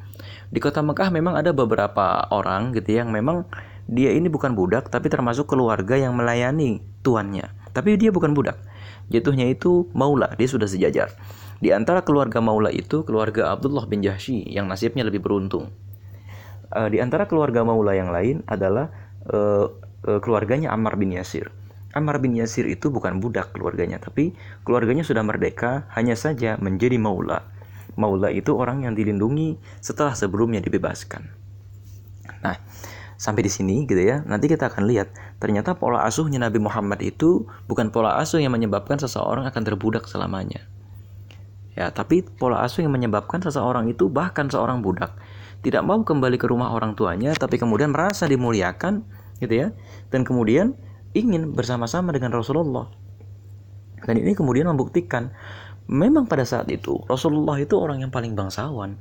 Di 0.55 0.63
kota 0.63 0.79
Mekah 0.79 1.11
memang 1.11 1.35
ada 1.35 1.51
beberapa 1.51 2.31
orang 2.31 2.71
gitu 2.79 2.95
yang 2.95 3.11
memang 3.11 3.51
dia 3.85 4.17
ini 4.17 4.33
bukan 4.33 4.57
budak 4.57 4.89
tapi 4.89 5.13
termasuk 5.13 5.51
keluarga 5.51 5.97
yang 5.99 6.17
melayani 6.17 6.81
tuannya. 7.05 7.51
Tapi 7.75 7.99
dia 7.99 8.15
bukan 8.15 8.33
budak. 8.33 8.57
Jatuhnya 9.13 9.51
itu 9.51 9.91
maula, 9.93 10.33
dia 10.39 10.49
sudah 10.49 10.65
sejajar. 10.65 11.13
Di 11.61 11.73
antara 11.73 12.05
keluarga 12.05 12.41
maula 12.41 12.73
itu 12.73 13.05
keluarga 13.05 13.53
Abdullah 13.53 13.85
bin 13.85 14.01
Jahsy 14.01 14.45
yang 14.49 14.69
nasibnya 14.69 15.05
lebih 15.05 15.21
beruntung. 15.21 15.69
Uh, 16.73 16.89
di 16.89 16.99
antara 16.99 17.29
keluarga 17.29 17.63
maula 17.63 17.93
yang 17.93 18.11
lain 18.11 18.41
adalah 18.49 18.91
uh, 19.29 19.69
uh, 20.09 20.21
keluarganya 20.25 20.73
Ammar 20.73 20.97
bin 20.97 21.13
Yasir. 21.13 21.53
Ammar 21.95 22.19
bin 22.19 22.35
Yasir 22.35 22.67
itu 22.67 22.91
bukan 22.91 23.23
budak 23.23 23.55
keluarganya, 23.55 24.03
tapi 24.03 24.35
keluarganya 24.67 25.07
sudah 25.07 25.23
merdeka, 25.23 25.87
hanya 25.95 26.19
saja 26.19 26.59
menjadi 26.59 26.99
maula. 26.99 27.47
Maula 27.95 28.35
itu 28.35 28.51
orang 28.59 28.83
yang 28.83 28.99
dilindungi 28.99 29.55
setelah 29.79 30.19
sebelumnya 30.19 30.59
dibebaskan. 30.59 31.31
Nah, 32.43 32.59
sampai 33.17 33.47
di 33.47 33.53
sini 33.53 33.87
gitu 33.87 34.01
ya. 34.01 34.23
Nanti 34.27 34.51
kita 34.51 34.71
akan 34.71 34.87
lihat 34.89 35.11
ternyata 35.39 35.75
pola 35.79 36.05
asuhnya 36.07 36.43
Nabi 36.43 36.59
Muhammad 36.63 37.01
itu 37.03 37.47
bukan 37.67 37.91
pola 37.91 38.19
asuh 38.21 38.41
yang 38.43 38.55
menyebabkan 38.55 38.99
seseorang 39.01 39.47
akan 39.49 39.63
terbudak 39.63 40.07
selamanya. 40.07 40.67
Ya 41.75 41.91
tapi 41.91 42.23
pola 42.23 42.63
asuh 42.63 42.87
yang 42.87 42.95
menyebabkan 42.95 43.43
seseorang 43.43 43.91
itu 43.91 44.07
bahkan 44.11 44.47
seorang 44.47 44.83
budak. 44.85 45.15
Tidak 45.65 45.81
mau 45.81 46.05
kembali 46.05 46.37
ke 46.37 46.47
rumah 46.47 46.71
orang 46.71 46.95
tuanya 46.95 47.33
tapi 47.35 47.57
kemudian 47.57 47.91
merasa 47.91 48.29
dimuliakan 48.31 49.03
gitu 49.43 49.55
ya. 49.55 49.69
Dan 50.13 50.23
kemudian 50.23 50.77
ingin 51.15 51.55
bersama-sama 51.55 52.15
dengan 52.15 52.35
Rasulullah. 52.35 52.91
Dan 54.05 54.21
ini 54.21 54.37
kemudian 54.37 54.69
membuktikan 54.69 55.33
memang 55.89 56.25
pada 56.29 56.45
saat 56.45 56.69
itu 56.73 57.01
Rasulullah 57.09 57.57
itu 57.61 57.77
orang 57.77 58.05
yang 58.05 58.13
paling 58.13 58.33
bangsawan 58.33 58.97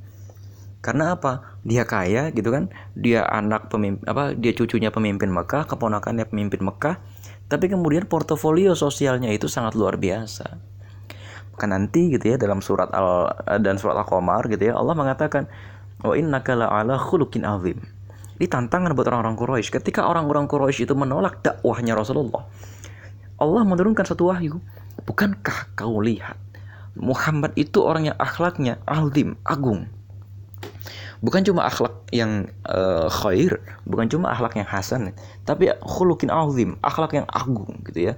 karena 0.83 1.15
apa? 1.15 1.55
Dia 1.63 1.87
kaya 1.87 2.35
gitu 2.35 2.51
kan. 2.51 2.67
Dia 2.91 3.23
anak 3.23 3.71
pemimpin 3.71 4.03
apa? 4.03 4.35
Dia 4.35 4.51
cucunya 4.51 4.91
pemimpin 4.91 5.31
Mekah, 5.31 5.63
keponakannya 5.63 6.27
pemimpin 6.27 6.59
Mekah. 6.59 6.99
Tapi 7.47 7.71
kemudian 7.71 8.03
portofolio 8.03 8.75
sosialnya 8.75 9.31
itu 9.31 9.47
sangat 9.47 9.79
luar 9.79 9.95
biasa. 9.95 10.59
Maka 11.55 11.65
nanti 11.71 12.11
gitu 12.11 12.35
ya 12.35 12.35
dalam 12.35 12.59
surat 12.59 12.91
Al 12.91 13.31
dan 13.63 13.79
surat 13.79 13.95
Al-Qamar 13.95 14.51
gitu 14.51 14.73
ya 14.73 14.75
Allah 14.75 14.91
mengatakan 14.97 15.47
wa 16.03 16.19
innaka 16.19 16.59
ala 16.59 16.99
khuluqin 16.99 17.47
azim. 17.47 17.79
Ini 18.35 18.51
tantangan 18.51 18.91
buat 18.91 19.07
orang-orang 19.07 19.39
Quraisy. 19.39 19.79
Ketika 19.79 20.03
orang-orang 20.03 20.51
Quraisy 20.51 20.83
itu 20.83 20.97
menolak 20.99 21.39
dakwahnya 21.45 21.95
Rasulullah, 21.95 22.43
Allah 23.39 23.63
menurunkan 23.63 24.03
satu 24.03 24.35
wahyu. 24.35 24.59
Bukankah 25.07 25.79
kau 25.79 26.03
lihat 26.03 26.35
Muhammad 26.99 27.55
itu 27.55 27.79
orang 27.85 28.11
yang 28.11 28.17
akhlaknya 28.19 28.83
azim, 28.83 29.39
agung 29.47 29.87
bukan 31.23 31.41
cuma 31.47 31.67
akhlak 31.67 31.95
yang 32.11 32.51
uh, 32.67 33.07
khair, 33.07 33.59
bukan 33.87 34.07
cuma 34.11 34.31
akhlak 34.31 34.59
yang 34.59 34.67
hasan, 34.67 35.15
tapi 35.47 35.71
khulukin 35.83 36.31
azim, 36.31 36.75
akhlak 36.83 37.15
yang 37.15 37.27
agung 37.31 37.79
gitu 37.87 38.11
ya. 38.11 38.13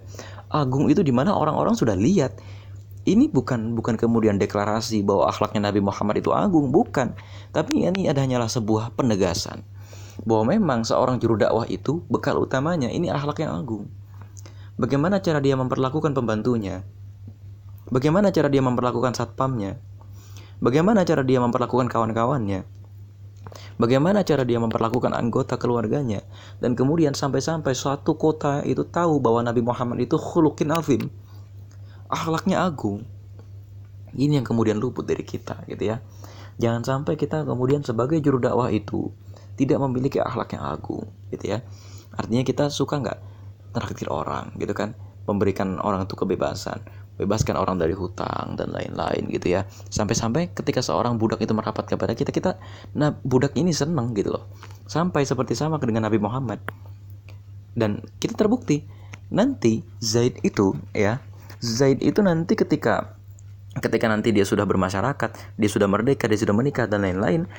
Agung 0.49 0.89
itu 0.89 1.01
di 1.01 1.13
mana 1.13 1.33
orang-orang 1.33 1.73
sudah 1.77 1.93
lihat. 1.93 2.37
Ini 3.05 3.29
bukan 3.29 3.77
bukan 3.77 4.01
kemudian 4.01 4.41
deklarasi 4.41 5.05
bahwa 5.05 5.29
akhlaknya 5.29 5.69
Nabi 5.69 5.77
Muhammad 5.77 6.25
itu 6.25 6.33
agung, 6.33 6.73
bukan. 6.73 7.13
Tapi 7.53 7.85
ini 7.85 8.09
adanya 8.09 8.41
sebuah 8.49 8.97
penegasan 8.97 9.61
bahwa 10.23 10.55
memang 10.55 10.81
seorang 10.87 11.21
juru 11.21 11.35
dakwah 11.35 11.67
itu 11.67 12.01
bekal 12.07 12.39
utamanya 12.41 12.87
ini 12.87 13.11
akhlak 13.11 13.45
yang 13.45 13.53
agung. 13.53 13.91
Bagaimana 14.75 15.19
cara 15.21 15.37
dia 15.37 15.53
memperlakukan 15.59 16.17
pembantunya? 16.17 16.83
Bagaimana 17.91 18.33
cara 18.33 18.49
dia 18.49 18.65
memperlakukan 18.65 19.13
satpamnya? 19.13 19.77
Bagaimana 20.63 21.03
cara 21.03 21.21
dia 21.21 21.43
memperlakukan 21.43 21.91
kawan-kawannya? 21.91 22.63
Bagaimana 23.75 24.23
cara 24.23 24.47
dia 24.47 24.59
memperlakukan 24.59 25.11
anggota 25.11 25.59
keluarganya 25.59 26.23
dan 26.63 26.79
kemudian 26.79 27.11
sampai-sampai 27.11 27.75
suatu 27.75 28.15
kota 28.15 28.63
itu 28.63 28.87
tahu 28.87 29.19
bahwa 29.19 29.43
Nabi 29.43 29.59
Muhammad 29.59 29.99
itu 29.99 30.15
khulukin 30.15 30.71
azim. 30.71 31.11
Akhlaknya 32.07 32.63
agung. 32.63 33.03
Ini 34.15 34.39
yang 34.39 34.47
kemudian 34.47 34.79
luput 34.79 35.03
dari 35.03 35.27
kita 35.27 35.67
gitu 35.67 35.91
ya. 35.91 35.99
Jangan 36.55 36.87
sampai 36.87 37.19
kita 37.19 37.43
kemudian 37.43 37.83
sebagai 37.83 38.23
juru 38.23 38.39
dakwah 38.39 38.71
itu 38.71 39.11
tidak 39.59 39.79
memiliki 39.83 40.23
akhlak 40.23 40.55
yang 40.55 40.63
agung 40.63 41.11
gitu 41.31 41.55
ya. 41.55 41.59
Artinya 42.15 42.47
kita 42.47 42.71
suka 42.71 43.03
nggak 43.03 43.19
traktir 43.75 44.07
orang 44.07 44.55
gitu 44.55 44.71
kan, 44.71 44.95
memberikan 45.27 45.83
orang 45.83 46.07
itu 46.07 46.15
kebebasan, 46.15 46.79
bebaskan 47.15 47.55
orang 47.55 47.79
dari 47.79 47.95
hutang 47.95 48.59
dan 48.59 48.71
lain-lain 48.71 49.27
gitu 49.31 49.55
ya. 49.55 49.67
Sampai-sampai 49.91 50.51
ketika 50.51 50.83
seorang 50.83 51.15
budak 51.15 51.39
itu 51.43 51.55
merapat 51.55 51.87
kepada 51.87 52.13
kita 52.15 52.31
kita 52.31 52.59
nah 52.95 53.15
budak 53.23 53.55
ini 53.55 53.71
seneng 53.71 54.11
gitu 54.15 54.35
loh. 54.35 54.47
Sampai 54.85 55.23
seperti 55.23 55.55
sama 55.55 55.79
dengan 55.81 56.07
Nabi 56.07 56.19
Muhammad. 56.19 56.59
Dan 57.75 58.03
kita 58.19 58.39
terbukti 58.39 58.83
nanti 59.31 59.83
Zaid 59.99 60.39
itu 60.45 60.77
ya 60.93 61.19
Zaid 61.59 61.99
itu 62.05 62.21
nanti 62.21 62.53
ketika 62.53 63.17
ketika 63.83 64.05
nanti 64.07 64.31
dia 64.31 64.47
sudah 64.47 64.63
bermasyarakat 64.63 65.59
dia 65.59 65.69
sudah 65.69 65.89
merdeka 65.89 66.29
dia 66.31 66.39
sudah 66.39 66.55
menikah 66.55 66.87
dan 66.87 67.03
lain-lain 67.03 67.49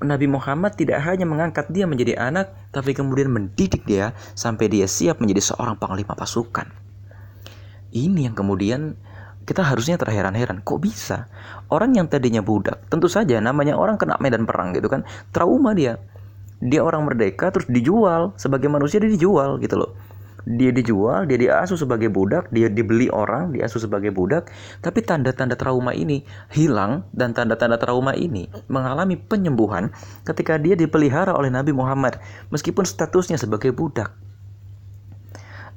Nabi 0.00 0.32
Muhammad 0.32 0.80
tidak 0.80 1.04
hanya 1.04 1.28
mengangkat 1.28 1.68
dia 1.68 1.84
menjadi 1.84 2.16
anak, 2.16 2.56
tapi 2.72 2.96
kemudian 2.96 3.28
mendidik 3.28 3.84
dia 3.84 4.16
sampai 4.32 4.72
dia 4.72 4.88
siap 4.88 5.20
menjadi 5.20 5.52
seorang 5.52 5.76
panglima 5.76 6.16
pasukan 6.16 6.72
ini 7.90 8.26
yang 8.30 8.34
kemudian 8.38 8.94
kita 9.50 9.66
harusnya 9.66 9.98
terheran-heran. 9.98 10.62
Kok 10.62 10.78
bisa? 10.78 11.26
Orang 11.66 11.98
yang 11.98 12.06
tadinya 12.06 12.38
budak 12.38 12.86
tentu 12.86 13.10
saja 13.10 13.42
namanya 13.42 13.74
orang 13.74 13.98
kena 13.98 14.14
medan 14.22 14.46
perang 14.46 14.70
gitu 14.76 14.86
kan. 14.86 15.02
Trauma 15.34 15.74
dia. 15.74 15.98
Dia 16.60 16.84
orang 16.84 17.08
merdeka 17.08 17.50
terus 17.50 17.66
dijual. 17.66 18.36
Sebagai 18.38 18.70
manusia 18.70 19.02
dia 19.02 19.10
dijual 19.10 19.58
gitu 19.58 19.80
loh. 19.80 19.90
Dia 20.48 20.72
dijual, 20.72 21.28
dia 21.28 21.36
diasuh 21.36 21.76
sebagai 21.76 22.08
budak, 22.08 22.48
dia 22.48 22.72
dibeli 22.72 23.12
orang, 23.12 23.52
diasuh 23.52 23.84
sebagai 23.84 24.08
budak, 24.08 24.48
tapi 24.80 25.04
tanda-tanda 25.04 25.52
trauma 25.52 25.92
ini 25.92 26.24
hilang 26.48 27.04
dan 27.12 27.36
tanda-tanda 27.36 27.76
trauma 27.76 28.16
ini 28.16 28.48
mengalami 28.72 29.20
penyembuhan 29.20 29.92
ketika 30.24 30.56
dia 30.56 30.80
dipelihara 30.80 31.36
oleh 31.36 31.52
Nabi 31.52 31.76
Muhammad. 31.76 32.16
Meskipun 32.48 32.88
statusnya 32.88 33.36
sebagai 33.36 33.76
budak 33.76 34.16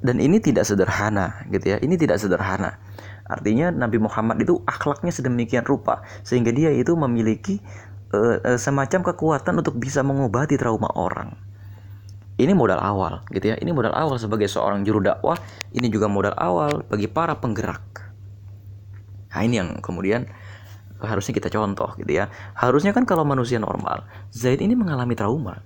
dan 0.04 0.20
ini 0.20 0.36
tidak 0.36 0.68
sederhana 0.68 1.48
gitu 1.48 1.74
ya. 1.74 1.76
Ini 1.80 1.96
tidak 1.96 2.20
sederhana. 2.20 2.76
Artinya 3.24 3.72
Nabi 3.72 3.96
Muhammad 3.96 4.36
itu 4.44 4.60
akhlaknya 4.68 5.08
sedemikian 5.08 5.64
rupa 5.64 6.04
sehingga 6.20 6.52
dia 6.52 6.68
itu 6.76 6.92
memiliki 6.92 7.56
uh, 8.12 8.60
semacam 8.60 9.00
kekuatan 9.00 9.64
untuk 9.64 9.80
bisa 9.80 10.04
mengobati 10.04 10.60
trauma 10.60 10.92
orang. 10.92 11.32
Ini 12.36 12.52
modal 12.52 12.84
awal 12.84 13.24
gitu 13.32 13.48
ya. 13.48 13.56
Ini 13.56 13.72
modal 13.72 13.96
awal 13.96 14.20
sebagai 14.20 14.44
seorang 14.44 14.84
juru 14.84 15.00
dakwah. 15.00 15.40
Ini 15.72 15.88
juga 15.88 16.12
modal 16.12 16.36
awal 16.36 16.84
bagi 16.84 17.08
para 17.08 17.40
penggerak. 17.40 18.12
Nah 19.32 19.40
ini 19.40 19.56
yang 19.56 19.80
kemudian 19.80 20.28
harusnya 21.00 21.32
kita 21.32 21.48
contoh 21.48 21.96
gitu 21.96 22.12
ya. 22.12 22.28
Harusnya 22.52 22.92
kan 22.92 23.08
kalau 23.08 23.24
manusia 23.24 23.56
normal 23.56 24.04
Zaid 24.36 24.60
ini 24.60 24.76
mengalami 24.76 25.16
trauma. 25.16 25.64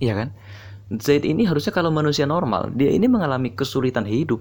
Iya 0.00 0.14
kan 0.16 0.28
Zaid 0.88 1.28
ini 1.28 1.44
harusnya 1.44 1.68
kalau 1.68 1.92
manusia 1.92 2.24
normal, 2.24 2.72
dia 2.72 2.88
ini 2.88 3.04
mengalami 3.12 3.52
kesulitan 3.52 4.08
hidup. 4.08 4.40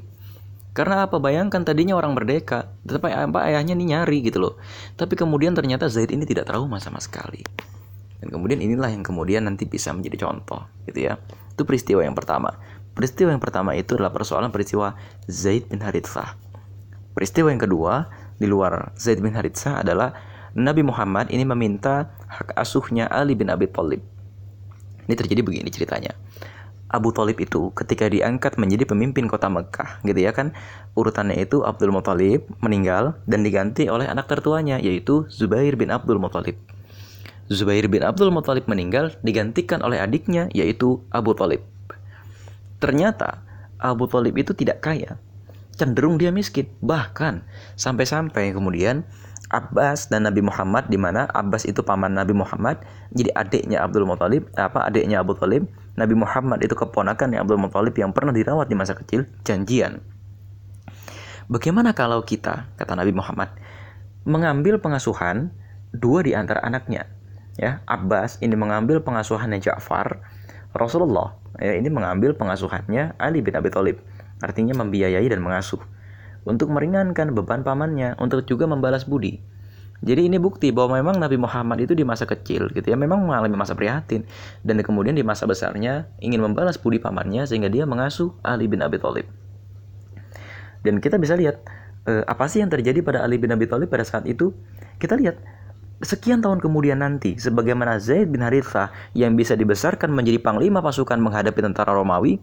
Karena 0.72 1.04
apa? 1.04 1.20
Bayangkan 1.20 1.68
tadinya 1.68 2.00
orang 2.00 2.16
merdeka, 2.16 2.72
tetapi 2.88 3.12
apa 3.12 3.52
ayahnya 3.52 3.76
ini 3.76 3.92
nyari 3.92 4.24
gitu 4.24 4.40
loh. 4.40 4.56
Tapi 4.96 5.20
kemudian 5.20 5.52
ternyata 5.52 5.92
Zaid 5.92 6.08
ini 6.16 6.24
tidak 6.24 6.48
trauma 6.48 6.80
sama 6.80 7.04
sekali. 7.04 7.44
Dan 8.24 8.32
kemudian 8.32 8.64
inilah 8.64 8.88
yang 8.88 9.04
kemudian 9.04 9.44
nanti 9.44 9.68
bisa 9.68 9.92
menjadi 9.92 10.24
contoh 10.24 10.64
gitu 10.88 11.12
ya. 11.12 11.20
Itu 11.52 11.68
peristiwa 11.68 12.08
yang 12.08 12.16
pertama. 12.16 12.56
Peristiwa 12.96 13.36
yang 13.36 13.44
pertama 13.44 13.76
itu 13.76 14.00
adalah 14.00 14.16
persoalan 14.16 14.48
peristiwa 14.48 14.96
Zaid 15.28 15.68
bin 15.68 15.84
Harithah. 15.84 16.40
Peristiwa 17.12 17.52
yang 17.52 17.60
kedua 17.60 18.08
di 18.40 18.48
luar 18.48 18.96
Zaid 18.96 19.20
bin 19.20 19.36
Harithah 19.36 19.84
adalah 19.84 20.16
Nabi 20.56 20.80
Muhammad 20.80 21.28
ini 21.28 21.44
meminta 21.44 22.16
hak 22.32 22.56
asuhnya 22.56 23.12
Ali 23.12 23.36
bin 23.36 23.52
Abi 23.52 23.68
Thalib 23.68 24.17
ini 25.08 25.16
terjadi 25.16 25.42
begini 25.42 25.70
ceritanya. 25.72 26.14
Abu 26.88 27.12
Talib 27.12 27.36
itu 27.44 27.76
ketika 27.76 28.08
diangkat 28.08 28.56
menjadi 28.56 28.88
pemimpin 28.88 29.28
kota 29.28 29.52
Mekah 29.52 30.00
gitu 30.08 30.24
ya 30.24 30.32
kan 30.32 30.56
urutannya 30.96 31.36
itu 31.36 31.68
Abdul 31.68 31.92
Muthalib 31.92 32.48
meninggal 32.64 33.20
dan 33.28 33.44
diganti 33.44 33.92
oleh 33.92 34.08
anak 34.08 34.32
tertuanya 34.32 34.80
yaitu 34.80 35.28
Zubair 35.28 35.76
bin 35.76 35.92
Abdul 35.92 36.16
Muthalib. 36.16 36.56
Zubair 37.52 37.88
bin 37.92 38.08
Abdul 38.08 38.32
Muthalib 38.32 38.72
meninggal 38.72 39.20
digantikan 39.20 39.84
oleh 39.84 40.00
adiknya 40.00 40.48
yaitu 40.56 41.04
Abu 41.12 41.36
Talib. 41.36 41.64
Ternyata 42.80 43.44
Abu 43.80 44.08
Talib 44.08 44.36
itu 44.40 44.56
tidak 44.56 44.80
kaya, 44.80 45.20
cenderung 45.76 46.16
dia 46.16 46.32
miskin. 46.32 46.72
Bahkan 46.80 47.44
sampai-sampai 47.76 48.56
kemudian 48.56 49.04
Abbas 49.48 50.12
dan 50.12 50.28
Nabi 50.28 50.44
Muhammad 50.44 50.92
di 50.92 51.00
mana 51.00 51.24
Abbas 51.32 51.64
itu 51.64 51.80
paman 51.80 52.12
Nabi 52.12 52.36
Muhammad 52.36 52.84
jadi 53.16 53.32
adiknya 53.32 53.80
Abdul 53.80 54.04
Muthalib 54.04 54.52
apa 54.60 54.84
adiknya 54.84 55.24
Abu 55.24 55.36
Talib. 55.40 55.68
Nabi 55.98 56.14
Muhammad 56.14 56.62
itu 56.62 56.78
keponakan 56.78 57.34
yang 57.34 57.48
Abdul 57.48 57.58
Muthalib 57.58 57.96
yang 57.98 58.14
pernah 58.14 58.30
dirawat 58.30 58.70
di 58.70 58.76
masa 58.78 58.94
kecil 58.94 59.26
janjian. 59.48 60.04
Bagaimana 61.48 61.96
kalau 61.96 62.22
kita 62.22 62.70
kata 62.76 62.94
Nabi 62.94 63.16
Muhammad 63.16 63.50
mengambil 64.28 64.78
pengasuhan 64.84 65.50
dua 65.96 66.22
di 66.22 66.36
antara 66.36 66.62
anaknya? 66.62 67.08
Ya 67.58 67.82
Abbas 67.90 68.38
ini 68.46 68.54
mengambil 68.54 69.02
pengasuhannya 69.02 69.58
Ja'far 69.58 70.22
Rasulullah 70.78 71.34
ya 71.58 71.74
ini 71.74 71.90
mengambil 71.90 72.38
pengasuhannya 72.38 73.18
Ali 73.18 73.42
bin 73.42 73.58
Abi 73.58 73.74
Thalib 73.74 73.98
artinya 74.38 74.78
membiayai 74.78 75.26
dan 75.26 75.42
mengasuh 75.42 75.82
untuk 76.48 76.72
meringankan 76.72 77.36
beban 77.36 77.68
pamannya, 77.68 78.16
untuk 78.18 78.48
juga 78.48 78.66
membalas 78.66 79.04
budi. 79.04 79.44
Jadi 79.98 80.30
ini 80.30 80.38
bukti 80.38 80.70
bahwa 80.70 81.02
memang 81.02 81.18
Nabi 81.18 81.42
Muhammad 81.42 81.82
itu 81.82 81.98
di 81.98 82.06
masa 82.06 82.30
kecil 82.30 82.70
gitu 82.70 82.86
ya 82.86 82.94
memang 82.94 83.26
mengalami 83.26 83.58
masa 83.58 83.74
prihatin 83.74 84.30
dan 84.62 84.78
kemudian 84.86 85.18
di 85.18 85.26
masa 85.26 85.50
besarnya 85.50 86.06
ingin 86.22 86.38
membalas 86.38 86.78
budi 86.78 87.02
pamannya 87.02 87.50
sehingga 87.50 87.66
dia 87.66 87.90
mengasuh 87.90 88.30
Ali 88.46 88.70
bin 88.70 88.86
Abi 88.86 89.02
Thalib. 89.02 89.26
Dan 90.86 91.02
kita 91.02 91.18
bisa 91.18 91.34
lihat 91.34 91.66
eh, 92.06 92.22
apa 92.30 92.46
sih 92.46 92.62
yang 92.62 92.70
terjadi 92.70 93.02
pada 93.02 93.26
Ali 93.26 93.42
bin 93.42 93.50
Abi 93.50 93.66
Thalib 93.66 93.90
pada 93.90 94.06
saat 94.06 94.30
itu? 94.30 94.54
Kita 95.02 95.18
lihat 95.18 95.42
sekian 96.06 96.46
tahun 96.46 96.62
kemudian 96.62 97.02
nanti, 97.02 97.42
sebagaimana 97.42 97.98
Zaid 97.98 98.30
bin 98.30 98.46
Harithah 98.46 98.94
yang 99.18 99.34
bisa 99.34 99.58
dibesarkan 99.58 100.14
menjadi 100.14 100.38
panglima 100.38 100.78
pasukan 100.78 101.18
menghadapi 101.18 101.58
tentara 101.58 101.98
Romawi, 101.98 102.38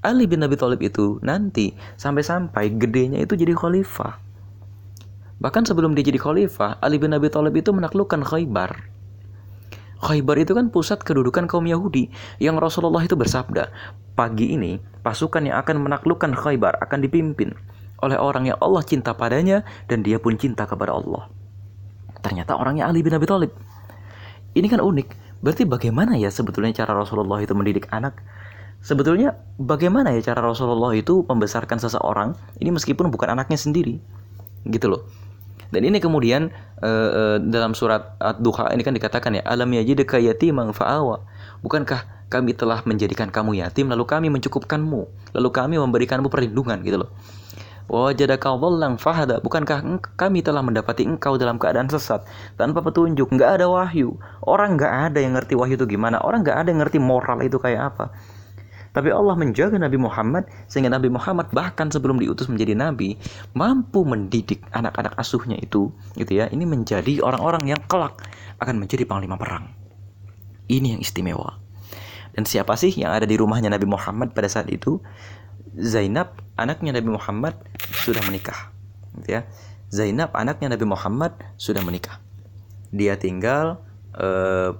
Ali 0.00 0.24
bin 0.24 0.40
Abi 0.40 0.56
Thalib 0.56 0.80
itu 0.80 1.20
nanti 1.20 1.76
sampai-sampai 2.00 2.72
gedenya 2.80 3.20
itu 3.20 3.36
jadi 3.36 3.52
khalifah. 3.52 4.16
Bahkan 5.40 5.68
sebelum 5.68 5.92
dia 5.92 6.04
jadi 6.08 6.16
khalifah, 6.16 6.80
Ali 6.80 6.96
bin 6.96 7.12
Abi 7.12 7.28
Thalib 7.28 7.52
itu 7.52 7.68
menaklukkan 7.68 8.24
Khaybar. 8.24 8.88
Khaybar 10.00 10.36
itu 10.40 10.56
kan 10.56 10.72
pusat 10.72 11.04
kedudukan 11.04 11.44
kaum 11.44 11.68
Yahudi 11.68 12.08
yang 12.40 12.56
Rasulullah 12.56 13.04
itu 13.04 13.12
bersabda, 13.12 13.68
pagi 14.16 14.56
ini 14.56 14.80
pasukan 15.04 15.44
yang 15.44 15.60
akan 15.60 15.84
menaklukkan 15.84 16.32
Khaybar 16.32 16.80
akan 16.80 17.04
dipimpin 17.04 17.52
oleh 18.00 18.16
orang 18.16 18.48
yang 18.48 18.56
Allah 18.64 18.80
cinta 18.80 19.12
padanya 19.12 19.68
dan 19.84 20.00
dia 20.00 20.16
pun 20.16 20.40
cinta 20.40 20.64
kepada 20.64 20.96
Allah. 20.96 21.28
Ternyata 22.24 22.56
orangnya 22.56 22.88
Ali 22.88 23.04
bin 23.04 23.12
Abi 23.12 23.28
Thalib. 23.28 23.52
Ini 24.56 24.64
kan 24.64 24.80
unik. 24.80 25.08
Berarti 25.44 25.68
bagaimana 25.68 26.16
ya 26.16 26.32
sebetulnya 26.32 26.72
cara 26.72 26.96
Rasulullah 26.96 27.40
itu 27.40 27.52
mendidik 27.52 27.88
anak? 27.92 28.16
Sebetulnya 28.80 29.36
bagaimana 29.60 30.16
ya 30.16 30.32
cara 30.32 30.40
Rasulullah 30.40 30.96
itu 30.96 31.24
membesarkan 31.28 31.76
seseorang 31.76 32.32
ini 32.58 32.72
meskipun 32.72 33.12
bukan 33.12 33.36
anaknya 33.36 33.60
sendiri. 33.60 34.00
Gitu 34.64 34.88
loh. 34.88 35.04
Dan 35.70 35.86
ini 35.86 36.02
kemudian 36.02 36.50
uh, 36.82 37.38
dalam 37.38 37.78
surat 37.78 38.18
Ad-Duha 38.18 38.74
ini 38.74 38.82
kan 38.82 38.90
dikatakan 38.90 39.38
ya 39.38 39.42
alam 39.46 39.70
yajidka 39.70 40.18
yatiman 40.18 40.74
fa'awa. 40.74 41.22
Bukankah 41.62 42.26
kami 42.26 42.58
telah 42.58 42.82
menjadikan 42.82 43.30
kamu 43.30 43.62
yatim 43.62 43.86
lalu 43.90 44.02
kami 44.06 44.26
mencukupkanmu, 44.34 45.00
lalu 45.34 45.48
kami 45.54 45.78
memberikanmu 45.78 46.26
perlindungan 46.26 46.82
gitu 46.82 47.06
loh. 47.06 47.10
Wajadaka 47.90 48.54
fahada. 49.02 49.42
Bukankah 49.42 49.82
kami 50.14 50.46
telah 50.46 50.62
mendapati 50.62 51.02
engkau 51.10 51.34
dalam 51.34 51.58
keadaan 51.58 51.90
sesat 51.90 52.22
tanpa 52.54 52.86
petunjuk, 52.86 53.34
nggak 53.34 53.58
ada 53.58 53.66
wahyu. 53.66 54.14
Orang 54.46 54.78
nggak 54.78 55.10
ada 55.10 55.18
yang 55.18 55.34
ngerti 55.34 55.58
wahyu 55.58 55.74
itu 55.74 55.86
gimana. 55.90 56.22
Orang 56.22 56.46
nggak 56.46 56.54
ada 56.54 56.68
yang 56.70 56.86
ngerti 56.86 57.02
moral 57.02 57.42
itu 57.42 57.58
kayak 57.58 57.94
apa. 57.94 58.14
Tapi 58.90 59.14
Allah 59.14 59.38
menjaga 59.38 59.78
Nabi 59.78 59.98
Muhammad 60.02 60.50
sehingga 60.66 60.90
Nabi 60.90 61.10
Muhammad 61.14 61.54
bahkan 61.54 61.86
sebelum 61.94 62.18
diutus 62.18 62.50
menjadi 62.50 62.74
nabi 62.74 63.14
mampu 63.54 64.02
mendidik 64.02 64.66
anak-anak 64.74 65.14
asuhnya 65.14 65.54
itu 65.62 65.94
gitu 66.18 66.32
ya. 66.34 66.50
Ini 66.50 66.66
menjadi 66.66 67.22
orang-orang 67.22 67.70
yang 67.70 67.80
kelak 67.86 68.18
akan 68.58 68.82
menjadi 68.82 69.06
panglima 69.06 69.38
perang. 69.38 69.70
Ini 70.66 70.98
yang 70.98 71.00
istimewa. 71.02 71.58
Dan 72.34 72.46
siapa 72.46 72.74
sih 72.78 72.94
yang 72.94 73.14
ada 73.14 73.26
di 73.26 73.34
rumahnya 73.34 73.70
Nabi 73.70 73.86
Muhammad 73.90 74.34
pada 74.34 74.46
saat 74.46 74.70
itu? 74.70 75.02
Zainab, 75.74 76.34
anaknya 76.58 76.98
Nabi 76.98 77.14
Muhammad 77.14 77.54
sudah 78.02 78.22
menikah. 78.26 78.74
Gitu 79.22 79.38
ya. 79.38 79.46
Zainab, 79.90 80.34
anaknya 80.34 80.74
Nabi 80.74 80.86
Muhammad 80.86 81.34
sudah 81.58 81.82
menikah. 81.82 82.22
Dia 82.90 83.18
tinggal 83.18 83.82
uh, 84.18 84.78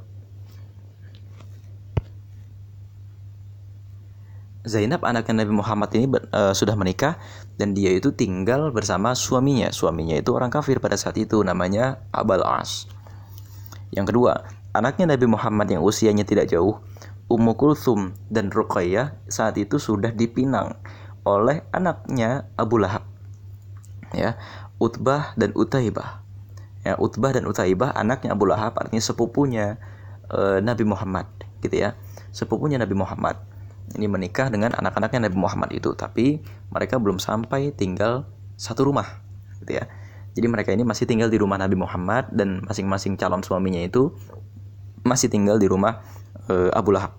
Zainab 4.60 5.00
anaknya 5.08 5.40
Nabi 5.40 5.56
Muhammad 5.56 5.88
ini 5.96 6.04
uh, 6.36 6.52
sudah 6.52 6.76
menikah 6.76 7.16
dan 7.56 7.72
dia 7.72 7.96
itu 7.96 8.12
tinggal 8.12 8.68
bersama 8.68 9.16
suaminya. 9.16 9.72
Suaminya 9.72 10.20
itu 10.20 10.36
orang 10.36 10.52
kafir 10.52 10.84
pada 10.84 11.00
saat 11.00 11.16
itu 11.16 11.40
namanya 11.40 12.04
Abal 12.12 12.44
As. 12.44 12.84
Yang 13.88 14.12
kedua, 14.12 14.44
anaknya 14.76 15.16
Nabi 15.16 15.26
Muhammad 15.32 15.72
yang 15.72 15.80
usianya 15.80 16.28
tidak 16.28 16.52
jauh, 16.52 16.76
Ummu 17.32 17.56
Kulthum 17.56 18.12
dan 18.28 18.52
Ruqayyah 18.52 19.16
saat 19.32 19.56
itu 19.56 19.80
sudah 19.80 20.12
dipinang 20.12 20.76
oleh 21.24 21.64
anaknya 21.72 22.44
Abu 22.60 22.76
Lahab. 22.76 23.08
Ya, 24.12 24.36
Utbah 24.76 25.32
dan 25.40 25.56
Utaibah. 25.56 26.20
Ya, 26.84 27.00
Utbah 27.00 27.32
dan 27.32 27.48
Utaibah 27.48 27.96
anaknya 27.96 28.36
Abu 28.36 28.44
Lahab 28.44 28.76
artinya 28.76 29.00
sepupunya 29.00 29.80
uh, 30.28 30.60
Nabi 30.60 30.84
Muhammad 30.84 31.32
gitu 31.64 31.80
ya. 31.80 31.96
Sepupunya 32.28 32.76
Nabi 32.76 32.92
Muhammad 32.92 33.49
ini 33.96 34.06
menikah 34.06 34.52
dengan 34.52 34.70
anak-anaknya 34.76 35.26
Nabi 35.30 35.36
Muhammad 35.38 35.70
itu 35.74 35.94
tapi 35.98 36.38
mereka 36.70 37.00
belum 37.02 37.18
sampai 37.18 37.74
tinggal 37.74 38.28
satu 38.54 38.86
rumah 38.86 39.06
gitu 39.62 39.80
ya. 39.80 39.84
Jadi 40.30 40.46
mereka 40.46 40.70
ini 40.70 40.86
masih 40.86 41.10
tinggal 41.10 41.26
di 41.26 41.42
rumah 41.42 41.58
Nabi 41.58 41.74
Muhammad 41.74 42.30
dan 42.30 42.62
masing-masing 42.62 43.18
calon 43.18 43.42
suaminya 43.42 43.82
itu 43.82 44.14
masih 45.02 45.26
tinggal 45.26 45.58
di 45.58 45.66
rumah 45.66 46.06
e, 46.46 46.70
Abu 46.70 46.94
Lahab. 46.94 47.18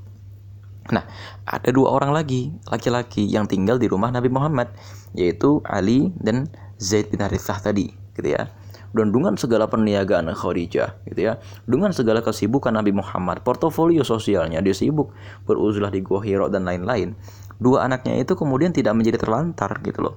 Nah 0.96 1.04
ada 1.44 1.70
dua 1.76 1.92
orang 1.92 2.16
lagi 2.16 2.56
laki-laki 2.72 3.28
yang 3.28 3.52
tinggal 3.52 3.76
di 3.76 3.92
rumah 3.92 4.10
Nabi 4.16 4.32
Muhammad 4.32 4.72
yaitu 5.12 5.60
Ali 5.68 6.16
dan 6.24 6.48
Zaid 6.80 7.12
bin 7.12 7.20
Harithah 7.20 7.60
tadi 7.60 7.92
gitu 8.16 8.32
ya 8.32 8.48
dan 8.92 9.16
dengan 9.16 9.40
segala 9.40 9.72
perniagaan 9.72 10.28
Khadijah 10.36 11.08
gitu 11.08 11.22
ya 11.32 11.40
dengan 11.64 11.96
segala 11.96 12.20
kesibukan 12.20 12.76
Nabi 12.76 12.92
Muhammad 12.92 13.40
portofolio 13.44 14.04
sosialnya 14.04 14.60
dia 14.60 14.76
sibuk 14.76 15.16
beruzlah 15.48 15.92
di 15.92 16.04
Gua 16.04 16.20
Hiro 16.24 16.52
dan 16.52 16.68
lain-lain. 16.68 17.16
Dua 17.62 17.86
anaknya 17.86 18.18
itu 18.18 18.34
kemudian 18.34 18.74
tidak 18.74 18.98
menjadi 18.98 19.22
terlantar 19.22 19.80
gitu 19.86 20.02
loh. 20.02 20.16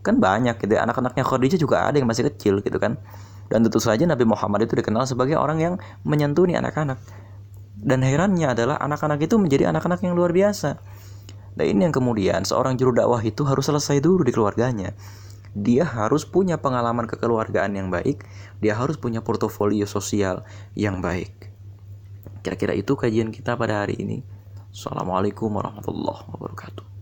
Kan 0.00 0.16
banyak 0.16 0.56
gitu 0.56 0.80
ya. 0.80 0.86
anak-anaknya 0.88 1.22
Khadijah 1.28 1.60
juga 1.60 1.84
ada 1.84 2.00
yang 2.00 2.08
masih 2.08 2.24
kecil 2.32 2.64
gitu 2.64 2.80
kan. 2.80 2.96
Dan 3.52 3.62
tentu 3.62 3.78
saja 3.78 4.08
Nabi 4.08 4.24
Muhammad 4.24 4.64
itu 4.64 4.74
dikenal 4.80 5.04
sebagai 5.04 5.36
orang 5.36 5.60
yang 5.60 5.74
menyantuni 6.08 6.56
anak-anak. 6.56 6.96
Dan 7.76 8.00
herannya 8.00 8.56
adalah 8.56 8.80
anak-anak 8.80 9.28
itu 9.28 9.36
menjadi 9.36 9.68
anak-anak 9.70 10.00
yang 10.02 10.16
luar 10.16 10.32
biasa. 10.32 10.80
Nah 11.56 11.64
ini 11.64 11.84
yang 11.84 11.92
kemudian 11.92 12.48
seorang 12.48 12.80
juru 12.80 12.96
dakwah 12.96 13.20
itu 13.20 13.44
harus 13.44 13.68
selesai 13.68 14.00
dulu 14.00 14.24
di 14.24 14.32
keluarganya 14.32 14.96
dia 15.56 15.88
harus 15.88 16.28
punya 16.28 16.60
pengalaman 16.60 17.08
kekeluargaan 17.08 17.72
yang 17.80 17.88
baik, 17.88 18.28
dia 18.60 18.76
harus 18.76 19.00
punya 19.00 19.24
portofolio 19.24 19.88
sosial 19.88 20.44
yang 20.76 21.00
baik. 21.00 21.48
Kira-kira 22.44 22.76
itu 22.76 22.92
kajian 22.92 23.32
kita 23.32 23.56
pada 23.56 23.88
hari 23.88 23.96
ini. 23.96 24.20
Assalamualaikum 24.68 25.48
warahmatullahi 25.48 26.28
wabarakatuh. 26.28 26.95